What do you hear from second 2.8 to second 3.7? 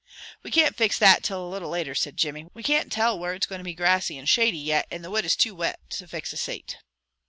tell where it's going to